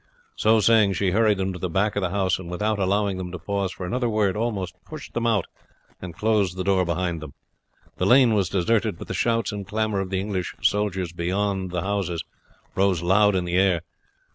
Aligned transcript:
So 0.35 0.59
saying, 0.61 0.93
she 0.93 1.11
hurried 1.11 1.37
them 1.37 1.53
to 1.53 1.59
the 1.59 1.69
back 1.69 1.95
of 1.95 2.01
the 2.01 2.09
house, 2.09 2.39
and 2.39 2.49
without 2.49 2.79
allowing 2.79 3.17
them 3.17 3.31
to 3.31 3.37
pause 3.37 3.71
for 3.71 3.85
another 3.85 4.09
word 4.09 4.35
almost 4.35 4.73
pushed 4.83 5.13
them 5.13 5.27
out, 5.27 5.45
and 6.01 6.15
closed 6.17 6.57
the 6.57 6.63
door 6.63 6.85
behind 6.85 7.21
them. 7.21 7.35
The 7.97 8.07
lane 8.07 8.33
was 8.33 8.49
deserted; 8.49 8.97
but 8.97 9.07
the 9.07 9.13
shouts 9.13 9.51
and 9.51 9.67
clamour 9.67 9.99
of 9.99 10.09
the 10.09 10.19
English 10.19 10.55
soldiers 10.63 11.13
beyond 11.13 11.69
the 11.69 11.81
houses 11.83 12.23
rose 12.73 13.03
loud 13.03 13.35
in 13.35 13.45
the 13.45 13.53
air. 13.57 13.81